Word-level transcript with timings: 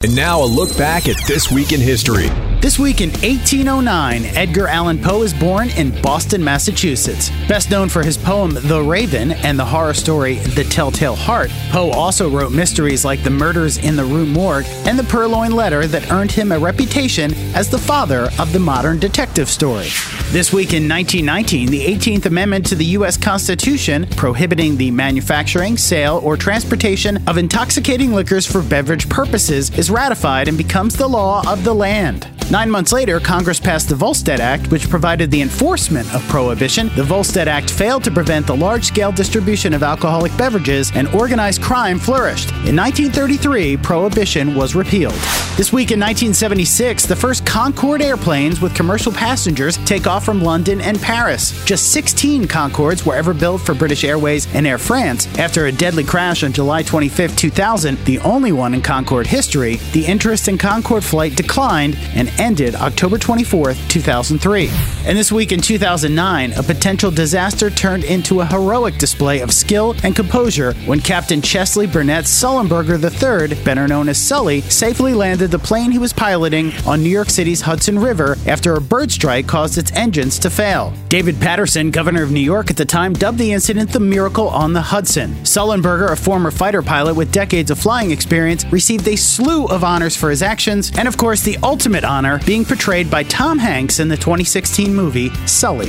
And 0.00 0.14
now 0.14 0.44
a 0.44 0.46
look 0.46 0.78
back 0.78 1.08
at 1.08 1.16
this 1.26 1.50
week 1.50 1.72
in 1.72 1.80
history. 1.80 2.28
This 2.60 2.76
week 2.76 3.00
in 3.00 3.10
1809, 3.10 4.24
Edgar 4.36 4.66
Allan 4.66 4.98
Poe 4.98 5.22
is 5.22 5.32
born 5.32 5.70
in 5.70 5.92
Boston, 6.02 6.42
Massachusetts. 6.42 7.30
Best 7.46 7.70
known 7.70 7.88
for 7.88 8.02
his 8.02 8.18
poem 8.18 8.50
The 8.50 8.82
Raven 8.82 9.30
and 9.30 9.56
the 9.56 9.64
horror 9.64 9.94
story 9.94 10.38
The 10.38 10.64
Telltale 10.64 11.14
Heart, 11.14 11.50
Poe 11.70 11.90
also 11.90 12.28
wrote 12.28 12.50
mysteries 12.50 13.04
like 13.04 13.22
The 13.22 13.30
Murders 13.30 13.78
in 13.78 13.94
the 13.94 14.04
Rue 14.04 14.26
Morgue 14.26 14.66
and 14.86 14.98
The 14.98 15.04
Purloined 15.04 15.54
Letter 15.54 15.86
that 15.86 16.10
earned 16.10 16.32
him 16.32 16.50
a 16.50 16.58
reputation 16.58 17.32
as 17.54 17.70
the 17.70 17.78
father 17.78 18.28
of 18.40 18.52
the 18.52 18.58
modern 18.58 18.98
detective 18.98 19.48
story. 19.48 19.86
This 20.30 20.52
week 20.52 20.72
in 20.72 20.88
1919, 20.88 21.68
the 21.70 21.86
18th 21.86 22.26
Amendment 22.26 22.66
to 22.66 22.74
the 22.74 22.84
U.S. 22.86 23.16
Constitution, 23.16 24.04
prohibiting 24.16 24.76
the 24.76 24.90
manufacturing, 24.90 25.76
sale, 25.76 26.20
or 26.24 26.36
transportation 26.36 27.22
of 27.28 27.38
intoxicating 27.38 28.12
liquors 28.12 28.44
for 28.44 28.62
beverage 28.62 29.08
purposes, 29.08 29.70
is 29.78 29.92
ratified 29.92 30.48
and 30.48 30.58
becomes 30.58 30.96
the 30.96 31.08
law 31.08 31.48
of 31.50 31.62
the 31.62 31.74
land. 31.74 32.28
Nine 32.50 32.70
months 32.70 32.94
later, 32.94 33.20
Congress 33.20 33.60
passed 33.60 33.90
the 33.90 33.94
Volstead 33.94 34.40
Act, 34.40 34.70
which 34.70 34.88
provided 34.88 35.30
the 35.30 35.42
enforcement 35.42 36.10
of 36.14 36.26
prohibition. 36.28 36.88
The 36.96 37.04
Volstead 37.04 37.46
Act 37.46 37.68
failed 37.68 38.04
to 38.04 38.10
prevent 38.10 38.46
the 38.46 38.56
large 38.56 38.84
scale 38.84 39.12
distribution 39.12 39.74
of 39.74 39.82
alcoholic 39.82 40.34
beverages, 40.38 40.90
and 40.94 41.08
organized 41.08 41.60
crime 41.60 41.98
flourished. 41.98 42.48
In 42.64 42.74
1933, 42.74 43.76
prohibition 43.76 44.54
was 44.54 44.74
repealed. 44.74 45.12
This 45.58 45.74
week 45.74 45.90
in 45.90 46.00
1976, 46.00 47.04
the 47.04 47.16
first 47.16 47.44
Concorde 47.44 48.00
airplanes 48.00 48.62
with 48.62 48.74
commercial 48.74 49.12
passengers 49.12 49.76
take 49.84 50.06
off 50.06 50.24
from 50.24 50.42
London 50.42 50.80
and 50.80 50.98
Paris. 51.02 51.52
Just 51.66 51.92
16 51.92 52.46
Concordes 52.46 53.04
were 53.04 53.16
ever 53.16 53.34
built 53.34 53.60
for 53.60 53.74
British 53.74 54.04
Airways 54.04 54.46
and 54.54 54.66
Air 54.66 54.78
France. 54.78 55.26
After 55.36 55.66
a 55.66 55.72
deadly 55.72 56.04
crash 56.04 56.44
on 56.44 56.54
July 56.54 56.82
25, 56.82 57.36
2000, 57.36 57.98
the 58.06 58.20
only 58.20 58.52
one 58.52 58.72
in 58.72 58.80
Concorde 58.80 59.26
history, 59.26 59.76
the 59.92 60.06
interest 60.06 60.48
in 60.48 60.56
Concorde 60.56 61.04
flight 61.04 61.36
declined 61.36 61.98
and 62.14 62.30
ended 62.38 62.74
October 62.74 63.18
24, 63.18 63.74
2003. 63.88 64.70
And 65.04 65.16
this 65.16 65.32
week 65.32 65.52
in 65.52 65.60
2009, 65.60 66.52
a 66.52 66.62
potential 66.62 67.10
disaster 67.10 67.70
turned 67.70 68.04
into 68.04 68.40
a 68.40 68.46
heroic 68.46 68.98
display 68.98 69.40
of 69.40 69.52
skill 69.52 69.94
and 70.02 70.14
composure 70.14 70.74
when 70.86 71.00
Captain 71.00 71.42
Chesley 71.42 71.86
Burnett 71.86 72.24
Sullenberger 72.24 72.98
III, 72.98 73.64
better 73.64 73.88
known 73.88 74.08
as 74.08 74.18
Sully, 74.18 74.60
safely 74.62 75.14
landed 75.14 75.50
the 75.50 75.58
plane 75.58 75.90
he 75.90 75.98
was 75.98 76.12
piloting 76.12 76.72
on 76.86 77.02
New 77.02 77.10
York 77.10 77.30
City's 77.30 77.62
Hudson 77.62 77.98
River 77.98 78.36
after 78.46 78.74
a 78.74 78.80
bird 78.80 79.10
strike 79.10 79.46
caused 79.46 79.78
its 79.78 79.92
engines 79.92 80.38
to 80.40 80.50
fail. 80.50 80.92
David 81.08 81.40
Paterson, 81.40 81.90
governor 81.90 82.22
of 82.22 82.30
New 82.30 82.40
York 82.40 82.70
at 82.70 82.76
the 82.76 82.84
time, 82.84 83.12
dubbed 83.12 83.38
the 83.38 83.52
incident 83.52 83.90
the 83.90 84.00
Miracle 84.00 84.48
on 84.48 84.72
the 84.72 84.82
Hudson. 84.82 85.32
Sullenberger, 85.42 86.10
a 86.10 86.16
former 86.16 86.50
fighter 86.50 86.82
pilot 86.82 87.14
with 87.14 87.32
decades 87.32 87.70
of 87.70 87.78
flying 87.78 88.10
experience, 88.10 88.64
received 88.66 89.08
a 89.08 89.16
slew 89.16 89.66
of 89.66 89.82
honors 89.82 90.16
for 90.16 90.30
his 90.30 90.42
actions, 90.42 90.92
and 90.98 91.08
of 91.08 91.16
course, 91.16 91.42
the 91.42 91.56
ultimate 91.62 92.04
honor 92.04 92.27
being 92.36 92.66
portrayed 92.66 93.10
by 93.10 93.22
Tom 93.22 93.58
Hanks 93.58 94.00
in 94.00 94.08
the 94.08 94.16
2016 94.16 94.94
movie 94.94 95.30
Sully. 95.46 95.86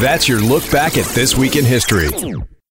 That's 0.00 0.28
your 0.28 0.40
look 0.40 0.70
back 0.70 0.96
at 0.96 1.06
this 1.06 1.36
week 1.36 1.56
in 1.56 1.64
history. 1.64 2.08